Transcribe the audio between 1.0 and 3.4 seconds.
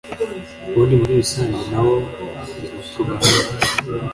rusange ntabo tubana,